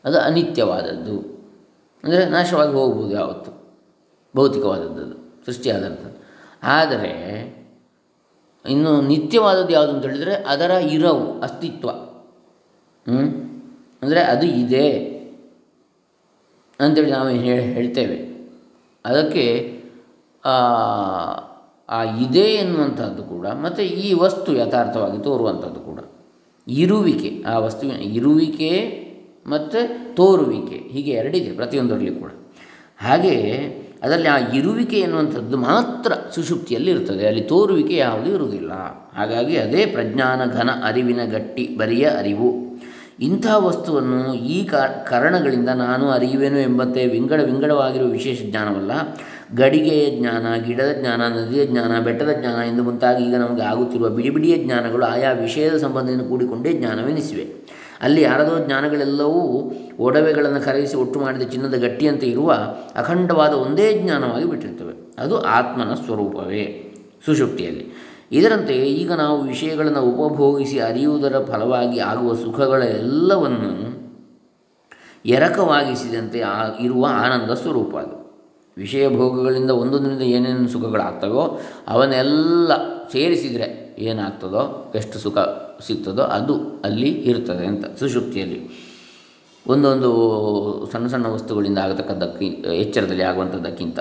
ಅದು 0.05 0.19
ಅನಿತ್ಯವಾದದ್ದು. 0.19 1.37
ಅಂದರೆ 2.03 2.25
ನಾಶವಾಗಿ 2.25 2.73
ಹೋಗ್ಬೋದು 2.73 3.15
ಯಾವತ್ತು. 3.15 3.51
ಭೌತಿಕವಾದದ್ದು 4.35 5.45
ಸೃಷ್ಟಿಯಾದಂಥದ್ದು. 5.45 6.17
ಆದರೆ 6.63 7.11
ಇನ್ನು 8.69 9.01
ನಿತ್ಯವಾದದ್ದು 9.01 9.73
ಯಾವುದು 9.73 9.93
ಅಂತ 9.93 10.05
ಹೇಳಿದರೆ 10.05 10.35
ಅದರ 10.35 10.71
ಇರವು, 10.71 11.41
ಅಸ್ತಿತ್ವ. 11.41 11.89
ಅಂದರೆ 14.01 14.21
ಅದು 14.21 14.45
ಇದೆ 14.63 14.87
ಅಂತೇಳಿ 16.79 17.11
ನಾವು 17.11 17.29
ಹೇಳಿ 17.29 17.63
ಹೇಳ್ತೇವೆ. 17.77 18.17
ಅದಕ್ಕೆ, 19.05 19.45
ಆ 21.89 21.97
ಇದೆ 22.25 22.45
ಎನ್ನುವಂಥದ್ದು 22.53 23.23
ಕೂಡ 23.23 23.45
ಮತ್ತು 23.47 23.81
ಈ 23.81 24.13
ವಸ್ತು 24.13 24.49
ಯಥಾರ್ಥವಾಗಿ 24.57 25.19
ತೋರುವಂಥದ್ದು 25.23 25.79
ಕೂಡ. 25.79 25.99
ಇರುವಿಕೆ, 26.67 27.29
ಆ 27.43 27.53
ವಸ್ತುವಿನ 27.59 27.97
ಇರುವಿಕೆ 28.19 28.71
ಮತ್ತು 29.47 29.79
ತೋರುವಿಕೆ, 30.15 30.77
ಹೀಗೆ 30.93 31.11
ಎರಡಿದೆ 31.11 31.51
ಪ್ರತಿಯೊಂದರಲ್ಲಿ 31.55 32.13
ಕೂಡ. 32.19 32.31
ಹಾಗೆ 32.97 33.35
ಅದರಲ್ಲಿ 34.03 34.27
ಆ 34.27 34.37
ಇರುವಿಕೆ 34.53 34.97
ಎನ್ನುವಂಥದ್ದು 34.99 35.57
ಮಾತ್ರ 35.57 36.11
ಸುಷುಪ್ತಿಯಲ್ಲಿ 36.35 36.91
ಇರ್ತದೆ, 36.91 37.23
ಅಲ್ಲಿ 37.27 37.41
ತೋರುವಿಕೆ 37.41 37.95
ಯಾವುದೂ 37.95 38.29
ಇರುವುದಿಲ್ಲ. 38.31 38.73
ಹಾಗಾಗಿ 39.15 39.55
ಅದೇ 39.57 39.85
ಪ್ರಜ್ಞಾನ 39.85 40.41
ಘನ 40.51 40.69
ಅರಿವಿನ 40.83 41.21
ಗಟ್ಟಿ 41.25 41.65
ಬರಿಯ 41.77 42.05
ಅರಿವು. 42.19 42.66
ಇಂಥ 43.19 43.47
ವಸ್ತುವನ್ನು 43.57 44.33
ಈ 44.33 44.63
ಕರಣಗಳಿಂದ 45.05 45.69
ನಾನು 45.69 46.09
ಅರಿಯುವೆನು 46.09 46.59
ಎಂಬಂತೆ 46.59 47.05
ವಿಂಗಡ 47.05 47.41
ವಿಂಗಡವಾಗಿರುವ 47.41 48.07
ವಿಶೇಷ 48.07 48.41
ಜ್ಞಾನವಲ್ಲ. 48.43 48.91
ಗಡಿಗೆಯ 49.55 50.19
ಜ್ಞಾನ, 50.19 50.65
ಗಿಡದ 50.65 50.91
ಜ್ಞಾನ, 50.99 51.21
ನದಿಯ 51.27 51.65
ಜ್ಞಾನ, 51.65 51.99
ಬೆಟ್ಟದ 51.99 52.29
ಜ್ಞಾನ 52.39 52.67
ಎಂದು 52.67 52.83
ಮುಂತಾಗಿ 52.83 53.23
ಈಗ 53.23 53.35
ನಮಗೆ 53.35 53.61
ಆಗುತ್ತಿರುವ 53.61 54.09
ಬಿಡಿ 54.09 54.29
ಬಿಡಿಯ 54.29 54.57
ಜ್ಞಾನಗಳು 54.57 55.05
ಆಯಾ 55.05 55.31
ವಿಷಯದ 55.31 55.77
ಸಂಬಂಧದಿಂದ 55.77 56.21
ಕೂಡಿಕೊಂಡೇ 56.21 56.73
ಜ್ಞಾನವೆನಿಸಿವೆ. 56.73 57.45
ಅಲ್ಲಿ 58.01 58.21
ಯಾರದೋ 58.21 58.65
ಜ್ಞಾನಗಳೆಲ್ಲವೂ 58.65 59.73
ಒಡವೆಗಳನ್ನು 59.99 60.65
ಕರಗಿಸಿ 60.65 60.97
ಒಟ್ಟು 60.97 61.19
ಮಾಡಿದ 61.19 61.41
ಚಿನ್ನದ 61.41 61.75
ಗಟ್ಟಿಯಂತೆ 61.77 62.25
ಇರುವ 62.27 62.51
ಅಖಂಡವಾದ 62.95 63.53
ಒಂದೇ 63.53 63.99
ಜ್ಞಾನವಾಗಿ 64.03 64.45
ಬಿಟ್ಟಿರ್ತವೆ 64.45 65.13
ಅದು 65.19 65.41
ಆತ್ಮನ 65.41 65.93
ಸ್ವರೂಪವೇ. 65.93 66.83
ಸುಷುಪ್ತಿಯಲ್ಲಿ 67.25 67.96
ಇದರಂತೆ 68.31 68.73
ಈಗ 68.73 69.11
ನಾವು 69.13 69.41
ವಿಷಯಗಳನ್ನು 69.41 70.01
ಉಪಭೋಗಿಸಿ 70.01 70.79
ಅರಿಯುವುದರ 70.79 71.43
ಫಲವಾಗಿ 71.43 71.99
ಆಗುವ 71.99 72.33
ಸುಖಗಳೆಲ್ಲವನ್ನು 72.33 73.71
ಎರಕವಾಗಿಸಿದಂತೆ 75.25 76.41
ಆ 76.41 76.77
ಇರುವ 76.79 77.05
ಆನಂದ 77.05 77.51
ಸ್ವರೂಪ 77.53 77.95
ಅದು. 77.97 78.15
ವಿಷಯ 78.77 79.15
ಭೋಗಗಳಿಂದ 79.15 79.71
ಒಂದೊಂದರಿಂದ 79.71 80.21
ಏನೇನು 80.21 80.67
ಸುಖಗಳಾಗ್ತವೋ 80.67 81.59
ಅವನ್ನೆಲ್ಲ 81.87 82.71
ಸೇರಿಸಿದರೆ 83.13 83.95
ಏನಾಗ್ತದೋ, 83.99 84.91
ಎಷ್ಟು 84.95 85.19
ಸುಖ 85.19 85.37
ಸಿಗ್ತದೋ 85.87 86.21
ಅದು 86.21 86.53
ಅಲ್ಲಿ 86.85 87.09
ಇರ್ತದೆ 87.09 87.65
ಅಂತ 87.65 87.85
ಸುಶುಕ್ತಿಯಲ್ಲಿ 87.99 88.59
ಒಂದೊಂದು 89.67 90.09
ಸಣ್ಣ 90.91 91.07
ಸಣ್ಣ 91.07 91.27
ವಸ್ತುಗಳಿಂದ 91.27 91.77
ಆಗತಕ್ಕದ್ದಕ್ಕಿ, 91.77 92.45
ಎಚ್ಚರದಲ್ಲಿ 92.75 93.23
ಆಗುವಂಥದ್ದಕ್ಕಿಂತ. 93.23 93.99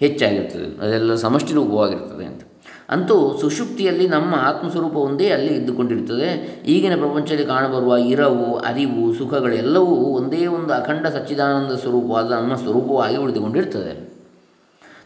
ಹೆಚ್ಚಾಗಿರ್ತದೆ. 0.00 0.86
ಅದೆಲ್ಲ 0.86 1.14
ಸಮಷ್ಟಿ 1.14 1.54
ರೂಪವಾಗಿರ್ತದೆ 1.54 2.24
ಅಂತ. 2.24 2.40
ಅಂತೂ 2.88 3.38
ಸುಷುಪ್ತಿಯಲ್ಲಿ 3.40 4.08
ನಮ್ಮ 4.08 4.34
ಆತ್ಮಸ್ವರೂಪ 4.34 4.96
ಒಂದೇ 4.96 5.30
ಅಲ್ಲಿ 5.30 5.54
ಇದ್ದುಕೊಂಡಿರ್ತದೆ. 5.54 6.62
ಈಗಿನ 6.66 6.96
ಪ್ರಪಂಚದಲ್ಲಿ 6.96 7.46
ಕಾಣಬರುವ 7.46 7.96
ಇರವು, 7.96 8.56
ಅರಿವು, 8.56 9.14
ಸುಖಗಳೆಲ್ಲವೂ 9.14 9.94
ಒಂದೇ 9.94 10.46
ಒಂದು 10.46 10.74
ಅಖಂಡ 10.74 11.06
ಸಚ್ಚಿದಾನಂದ 11.06 11.76
ಸ್ವರೂಪವಾದ 11.76 12.32
ನಮ್ಮ 12.32 12.54
ಸ್ವರೂಪವಾಗಿ 12.54 13.16
ಉಳಿದುಕೊಂಡಿರ್ತದೆ. 13.16 14.10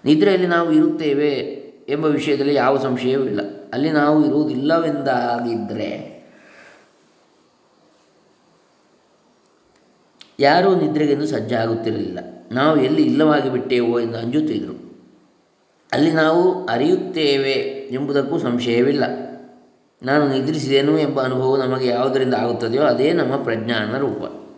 ನಿದ್ರೆಯಲ್ಲಿ 0.04 0.46
ನಾವು 0.46 0.72
ಇರುತ್ತೇವೆ 0.72 1.30
ಎಂಬ 1.88 2.04
ವಿಷಯದಲ್ಲಿ 2.04 2.54
ಯಾವ 2.54 2.78
ಸಂಶಯವೂ 2.78 3.24
ಇಲ್ಲ. 3.24 3.40
ಅಲ್ಲಿ 3.72 3.90
ನಾವು 3.90 4.26
ಇರುವುದಿಲ್ಲವೆಂದಾಗಿದ್ದರೆ 4.26 6.13
ಯಾರೂ 10.40 10.74
ನಿದ್ರೆಗೆಂದು 10.74 11.26
ಸಜ್ಜಾಗುತ್ತಿರಲಿಲ್ಲ 11.26 12.18
ನಾವು 12.52 12.80
ಎಲ್ಲಿ 12.80 13.02
ಇಲ್ಲವಾಗಿ 13.02 13.52
ಬಿಟ್ಟೇವೋ 13.52 14.00
ಎಂದು 14.00 14.18
ಅಂಜುತ್ತಿದ್ದರು 14.18 14.84
ಅಲ್ಲಿ 15.92 16.10
ನಾವು 16.10 16.66
ಅರಿಯುತ್ತೇವೆ 16.66 17.52
ಎಂಬುದಕ್ಕೂ 17.90 18.38
ಸಂಶಯವಿಲ್ಲ. 18.38 19.04
ನಾನು 20.02 20.28
ನಿದ್ರಿಸಿದೆನು 20.28 20.98
ಎಂಬ 20.98 21.22
ಅನುಭವ 21.22 21.56
ನಮಗೆ 21.56 21.88
ಯಾವುದರಿಂದ 21.88 22.34
ಆಗುತ್ತದೆಯೋ 22.34 22.82
ಅದೇ 22.82 23.12
ನಮ್ಮ 23.12 23.36
ಪ್ರಜ್ಞಾನ 23.36 23.98
ರೂಪ. 23.98 24.50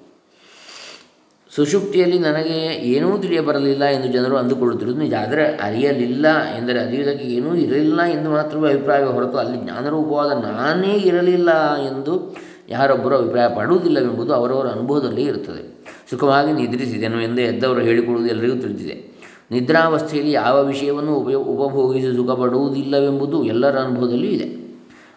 ಸುಷುಪ್ತಿಯಲ್ಲಿ 1.55 2.19
ನನಗೆ 2.19 2.75
ಏನೂ 2.75 3.19
ತಿಳಿಯಬರಲಿಲ್ಲ 3.19 3.85
ಎಂದು 3.85 4.09
ಜನರು 4.09 4.37
ಅಂದುಕೊಳ್ಳುತ್ತಿರುವುದು 4.37 5.03
ನಿಜ. 5.03 5.15
ಆದರೆ 5.15 5.57
ಅರಿಯಲಿಲ್ಲ 5.57 6.45
ಎಂದರೆ 6.45 6.81
ಅರಿಯುವುದಕ್ಕೆ 6.81 7.27
ಏನೂ 7.27 7.55
ಇರಲಿಲ್ಲ 7.55 8.03
ಎಂದು 8.03 8.31
ಮಾತ್ರವೇ 8.31 8.71
ಅಭಿಪ್ರಾಯ 8.71 9.05
ಹೊರತು 9.05 9.39
ಅಲ್ಲಿ 9.39 9.59
ಜ್ಞಾನರೂಪವಾದ 9.59 10.45
ನಾನೇ 10.45 10.93
ಇರಲಿಲ್ಲ 10.93 11.75
ಎಂದು 11.77 12.37
ಯಾರೊಬ್ಬರು 12.69 13.15
ಅಭಿಪ್ರಾಯ 13.17 13.49
ಪಡುವುದಿಲ್ಲವೆಂಬುದು 13.59 14.33
ಅವರವರ 14.35 14.67
ಅನುಭವದಲ್ಲಿ 14.69 15.23
ಇರುತ್ತದೆ. 15.23 15.63
ಸುಖವಾಗಿ 16.11 16.53
ನಿದ್ರಿಸಿದೆನು 16.53 17.19
ಎಂದು 17.21 17.41
ಎದ್ದವರು 17.41 17.81
ಹೇಳಿಕೊಳ್ಳುವುದು 17.81 18.31
ಎಲ್ಲರಿಗೂ 18.31 18.57
ತಿಳಿದಿದೆ. 18.61 18.97
ನಿದ್ರಾವಸ್ಥೆಯಲ್ಲಿ 19.51 20.33
ಯಾವ 20.33 20.57
ವಿಷಯವನ್ನು 20.63 21.13
ಉಪಯೋ, 21.17 21.41
ಉಪಭೋಗಿಸಿ 21.53 22.09
ಸುಖಪಡುವುದಿಲ್ಲವೆಂಬುದು 22.17 23.39
ಎಲ್ಲರ 23.45 23.77
ಅನುಭವದಲ್ಲೂ 23.79 24.29
ಇದೆ. 24.29 24.49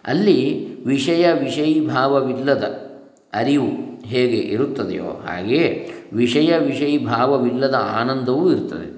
ಅಲ್ಲಿ 0.04 0.38
ವಿಷಯ 0.84 1.24
ವಿಷಯೀಭಾವವಿಲ್ಲದ 1.32 2.64
ಅರಿವು 3.34 3.70
ಹೇಗೆ 4.06 4.38
ಇರುತ್ತದೆಯೋ 4.54 5.10
ಹಾಗೆಯೇ 5.26 5.66
ವಿಷಯ 6.12 6.50
ವಿಷಯೀಭಾವವಿಲ್ಲದ 6.58 7.76
ಆನಂದವೂ 8.00 8.44
ಇರ್ತದೆ 8.52 8.88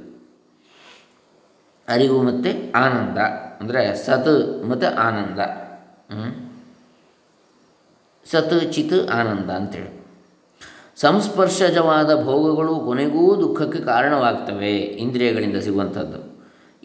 ಅರಿವು 1.88 2.18
ಮತ್ತು 2.23 2.50
ಆನಂದ, 2.80 3.18
ಅಂದರೆ 3.61 3.80
ಸತ್ 4.04 4.30
ಮತ್ತು 4.68 4.88
ಆನಂದ 5.06 5.40
ಸತ್ 8.31 8.73
ಚಿತ್ 8.73 9.11
ಆನಂದ 9.11 9.50
ಅಂತೇಳಿ. 9.50 10.02
ಸಂಸ್ಪರ್ಶಜವಾದ 10.97 12.25
ಭೋಗಗಳು 12.25 12.75
ಕೊನೆಗೂ 12.76 13.37
ದುಃಖಕ್ಕೆ 13.37 13.79
ಕಾರಣವಾಗ್ತವೆ 13.79 14.76
ಇಂದ್ರಿಯಗಳಿಂದ 14.76 15.57
ಸಿಗುವಂಥದ್ದು. 15.57 16.33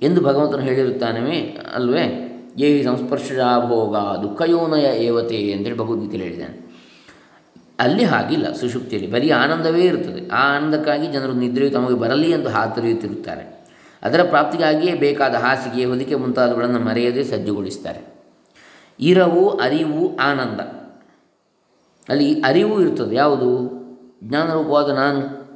ಎಂದು 0.01 0.21
ಭಗವಂತನು 0.21 0.61
ಹೇಳಿರುತ್ತಾನೆ 0.61 1.57
ಅಲ್ವೇ? 1.75 2.23
ಏ 2.57 2.83
ಸಂಸ್ಪರ್ಶಜಾ 2.83 3.59
ಭೋಗ 3.59 3.95
ದುಃಖಯೋನಯ 3.95 5.05
ಏವತೆ 5.05 5.51
ಅಂತೇಳಿ 5.51 5.77
ಭಗವದ್ಗೀತೆಯಲ್ಲಿ 5.77 6.23
ಹೇಳಿದ್ದಾನೆ. 6.23 6.67
ಅಲ್ಲಿ 7.79 8.03
ಹಾಗಿಲ್ಲ 8.03 8.53
ಸುಷುಪ್ತಿಯಲ್ಲಿ. 8.53 9.11
ಬರೀ 9.11 9.29
ಆನಂದವೇ 9.29 9.81
ಇರುತ್ತದೆ 9.81 10.29
ಆ 10.29 10.57
ಆನಂದಕ್ಕಾಗಿ 10.57 11.07
ಜನರು 11.07 11.33
ನಿದ್ರೆಯು 11.33 11.71
ತಮಗೆ 11.71 11.95
ಬರಲಿ 11.95 12.31
ಎಂದು 12.31 12.49
ಹಾತೊರೆಯುತ್ತಿರುತ್ತಾರೆ. 12.49 13.57
ಅದರ 14.03 14.23
ಪ್ರಾಪ್ತಿಗಾಗಿಯೇ 14.23 14.93
ಬೇಕಾದ 14.93 15.35
ಹಾಸಿಗೆ 15.35 15.85
ಹೊದಿಕೆ 15.85 16.15
ಮುಂತಾದವುಗಳನ್ನು 16.15 16.79
ಮರೆಯದೆ 16.79 17.23
ಸಜ್ಜುಗೊಳಿಸ್ತಾರೆ 17.23 18.17
ಇರವು, 18.99 19.49
ಅರಿವು, 19.49 20.17
ಆನಂದ. 20.17 20.86
ಅಲ್ಲಿ 22.09 22.41
ಅರಿವು 22.41 22.81
ಇರ್ತದೆ. 22.81 23.15
ಯಾವುದು? 23.15 23.77
ಜ್ಞಾನರೂಪವಾದ 24.23 24.89
ನಾನು 24.89 25.47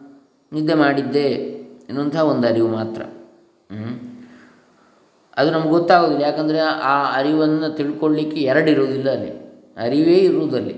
ನಿದ್ದೆ 0.54 0.74
ಮಾಡಿದ್ದೆ 0.74 1.52
ಎನ್ನುವಂಥ 1.90 2.16
ಒಂದು 2.16 2.48
ಅರಿವು 2.48 2.68
ಮಾತ್ರ. 2.68 3.02
ಅದು 5.38 5.52
ನಮ್ಗೆ 5.52 5.70
ಗೊತ್ತಾಗೋದಿಲ್ಲ. 5.70 6.24
ಯಾಕಂದರೆ 6.24 6.60
ಆ 6.60 7.18
ಅರಿವನ್ನು 7.18 7.76
ತಿಳ್ಕೊಳ್ಳಿಕ್ಕೆ 7.76 8.42
ಎರಡು 8.42 8.72
ಇರುವುದಿಲ್ಲ 8.72 9.12
ಅಲ್ಲಿ. 9.12 9.30
ಅರಿವೇ 9.78 10.14
ಇರುವುದಲ್ಲಿ. 10.14 10.74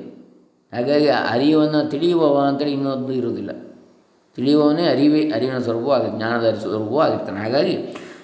ಹಾಗಾಗಿ 0.73 1.07
ಅರಿವನ್ನು 1.07 1.89
ತಿಳಿಯುವವ 1.89 2.37
ಅಂತೇಳಿ 2.37 2.71
ಇನ್ನೊಂದು 2.71 3.13
ಇರುವುದಿಲ್ಲ. 3.13 3.51
ತಿಳಿಯುವವನೇ 4.35 4.87
ಅರಿವೇ, 4.87 5.31
ಅರಿವಿನ 5.31 5.57
ಸ್ವರೂಪವಾಗಿ 5.57 6.17
ಜ್ಞಾನದ 6.17 6.57
ಸ್ವರೂಪವೂ 6.61 6.99
ಆಗಿರ್ತಾನೆ. 6.99 7.39
ಹಾಗಾಗಿ 7.39 7.77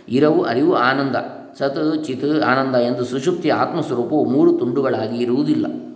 ಇರವು, 0.09 0.43
ಅರಿವು, 0.43 0.73
ಆನಂದ. 0.73 1.15
ಸತ್ 1.57 2.05
ಚಿತ್ 2.05 2.43
ಆನಂದ 2.43 2.75
ಎಂದು 2.75 3.05
ಸುಷುಪ್ತಿ 3.05 3.49
ಆತ್ಮಸ್ವರೂಪವು 3.49 4.25
ಮೂರು 4.25 4.53
ತುಂಡುಗಳಾಗಿ 4.53 5.17
ಇರುವುದಿಲ್ಲ. 5.17 5.88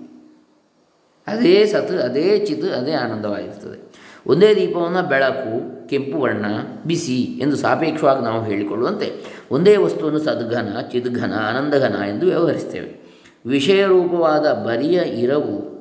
ಅದೇ 1.27 1.65
ಸತ್ 1.65 1.91
ಅದೇ 1.91 2.39
ಚಿತ್ 2.39 2.71
ಅದೇ 2.71 2.91
ಆನಂದವಾಗಿರ್ತದೆ 2.91 3.93
ಒಂದೇ 4.27 4.55
ದೀಪವನ್ನು 4.55 5.07
ಬೆಳಕು, 5.07 5.87
ಕೆಂಪು 5.87 6.19
ಬಣ್ಣ 6.19 6.45
ಬಿಸಿ 6.85 7.23
ಎಂದು 7.23 7.55
ಸಾಪೇಕ್ಷವಾಗಿ 7.55 8.21
ನಾವು 8.21 8.43
ಹೇಳಿಕೊಳ್ಳುವಂತೆ. 8.43 9.11
ಒಂದೇ 9.51 9.77
ವಸ್ತುವನ್ನು 9.77 10.19
ಸದ್ಘನ, 10.19 10.81
ಚಿದ್ಘನ, 10.81 11.33
ಆನಂದಘನ 11.33 11.95
ಎಂದು 12.09 12.25
ವ್ಯವಹರಿಸ್ತೇವೆ. 12.25 13.21
ವಿಷಯ 13.45 13.85
ರೂಪವಾದ 13.85 14.53
ಬರಿಯ 14.53 15.01
ಇರವು, 15.01 15.73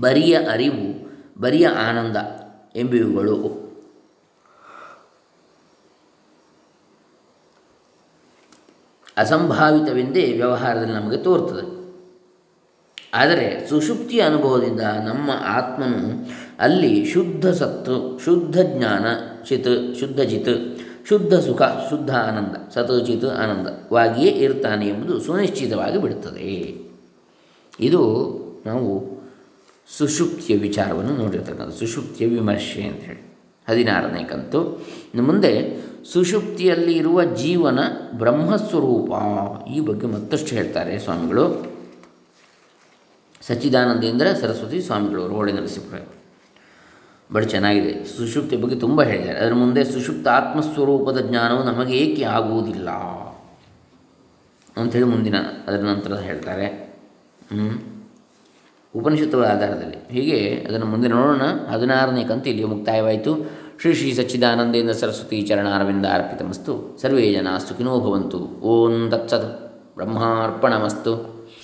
ಬರಿಯ 0.00 0.38
ಅರಿವು, 0.50 1.12
ಬರಿಯ 1.40 1.66
ಆನಂದ 1.66 2.16
ಎಂಬಿವುಗಳು. 2.76 3.62
ಅಸಂಭಾವಿತವೆಂದೇ 9.16 10.32
ವ್ಯವಹಾರದಲ್ಲಿ 10.32 10.94
ನಮಗೆ 10.94 11.16
ತೋರ್ತದೆ 11.16 11.81
ಆದರೆ 13.12 13.66
ಸುಷುಪ್ತಿಯ 13.68 14.20
ಅನುಭವದಿಂದ 14.20 14.80
ನಮ್ಮ 14.80 15.30
ಆತ್ಮನು 15.46 16.28
ಅಲ್ಲಿ 16.60 17.04
ಶುದ್ಧ 17.04 17.50
ಸತ್ತು, 17.50 18.20
ಶುದ್ಧ 18.24 18.58
ಜ್ಞಾನ 18.60 19.06
ಚಿತ್, 19.48 20.00
ಶುದ್ಧ 20.00 20.20
ಚಿತ್, 20.20 20.80
ಶುದ್ಧ 21.08 21.34
ಸುಖ, 21.34 21.62
ಶುದ್ಧ 21.62 22.10
ಆನಂದ 22.10 22.70
ಸತಚಿತ್ 22.74 23.24
ಆನಂದವಾಗಿಯೇ 23.24 24.30
ಇರ್ತಾನೆ 24.30 24.88
ಎಂಬುದು 24.88 25.20
ಸುನಿಶ್ಚಿತವಾಗಿ 25.20 25.98
ಬಿಡುತ್ತದೆ. 25.98 26.74
ಇದು 27.80 28.02
ನಾವು 28.66 29.20
ಸುಷುಪ್ತಿಯ 29.98 30.56
ವಿಚಾರವನ್ನು 30.56 31.16
ನೋಡಿರ್ತಕ್ಕಂಥ 31.16 31.74
ಸುಷುಪ್ತಿಯ 31.74 32.28
ವಿಮರ್ಶೆ 32.28 32.82
ಅಂತ 32.82 33.00
ಹೇಳಿ 33.00 33.38
ಹದಿನಾರನೇ 33.68 34.24
ಕಂತು. 34.24 34.78
ಇನ್ನು 34.80 35.22
ಮುಂದೆ 35.22 35.82
ಸುಷುಪ್ತಿಯಲ್ಲಿ 36.12 36.92
ಇರುವ 36.92 37.24
ಜೀವನ 37.24 37.78
ಬ್ರಹ್ಮಸ್ವರೂಪ 38.12 39.12
ಈ 39.70 39.80
ಬಗ್ಗೆ 39.80 40.06
ಮತ್ತಷ್ಟು 40.06 40.56
ಹೇಳ್ತಾರೆ 40.56 40.98
ಸ್ವಾಮಿಗಳು. 40.98 41.71
ಸಚ್ಚಿದಾನಂದೇಂದ್ರ 43.46 44.26
ಸರಸ್ವತಿ 44.40 44.82
ಸ್ವಾಮಿಗಳವರು, 44.82 45.34
ಹೊಳೆ 45.34 45.52
ನರಸೀಪುರ 45.52 45.98
ಬಹಳ 47.32 47.42
ಚೆನ್ನಾಗಿದೆ. 47.42 48.04
ಸುಷುಪ್ತಿ 48.04 48.56
ಬಗ್ಗೆ 48.56 48.76
ತುಂಬ 48.76 49.02
ಹೇಳಿದ್ದಾರೆ. 49.02 49.38
ಅದರ 49.38 49.52
ಮುಂದೆ 49.52 49.84
ಸುಷುಪ್ತ 49.84 50.28
ಆತ್ಮಸ್ವರೂಪದ 50.28 51.18
ಜ್ಞಾನವು 51.18 51.64
ನಮಗೆ 51.64 51.96
ಏಕೆ 51.96 52.24
ಆಗುವುದಿಲ್ಲ 52.24 52.90
ಅಂಥೇಳಿ 54.76 55.04
ಮುಂದಿನ, 55.04 55.36
ಅದರ 55.66 55.78
ನಂತರ 55.78 56.14
ಹೇಳ್ತಾರೆ. 56.14 56.94
ಉಪನಿಷತ್ತುಗಳ 58.94 59.44
ಆಧಾರದಲ್ಲಿ. 59.44 59.96
ಹೀಗೆ 60.10 60.66
ಅದನ್ನು 60.68 60.86
ಮುಂದೆ 60.86 61.08
ನೋಡೋಣ. 61.08 61.42
ಹದಿನಾರನೇ 61.70 62.24
ಕಂತು 62.24 62.50
ಇಲ್ಲಿ 62.50 62.64
ಮುಕ್ತಾಯವಾಯಿತು. 62.64 63.62
ಶ್ರೀ 63.80 63.94
ಶ್ರೀ 63.94 64.12
ಸಚ್ಚಿದಾನಂದೇಂದ್ರ 64.12 64.92
ಸರಸ್ವತಿ 64.92 65.42
ಚರಣಾರವಿಂದ 65.42 66.06
ಅರ್ಪಿತಮಸ್ತು 66.06 66.98
ಸರ್ವೇ 67.02 67.32
ಜನ 67.32 67.48
ಸುಖಿನೋ 67.68 68.00
ಭವಂತು. 68.00 68.38
ಓಂ 68.38 69.10
ತತ್ಸತ್. 69.10 69.72
ಬ್ರಹ್ಮಾರ್ಪಣಮಸ್ತು. 69.94 71.31